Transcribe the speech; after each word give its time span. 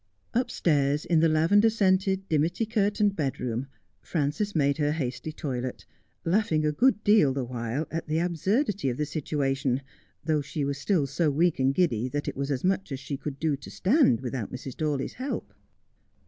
Upstairs 0.33 1.05
in 1.05 1.19
the 1.19 1.29
lavender 1.29 1.69
scented, 1.69 2.27
dimity 2.27 2.65
curtained 2.65 3.15
bedroom 3.15 3.67
Frances 4.01 4.55
made 4.55 4.79
her 4.79 4.93
hasty 4.93 5.31
toilet, 5.31 5.85
laughing 6.25 6.65
a 6.65 6.71
good 6.71 7.03
deal 7.03 7.33
the 7.33 7.43
while 7.45 7.85
at 7.91 8.07
the 8.07 8.17
absurdity 8.17 8.89
of 8.89 8.97
the 8.97 9.05
situation, 9.05 9.83
though 10.25 10.41
she 10.41 10.65
was 10.65 10.79
still 10.79 11.05
so 11.05 11.29
weak 11.29 11.59
and 11.59 11.75
giddy 11.75 12.09
that 12.09 12.27
it 12.27 12.35
was 12.35 12.49
as 12.49 12.63
much 12.63 12.91
as 12.91 12.99
she 12.99 13.15
could 13.15 13.37
do 13.37 13.55
to 13.57 13.69
stand 13.69 14.21
without 14.21 14.51
Mrs. 14.51 14.75
Dawley's 14.75 15.13
help. 15.13 15.53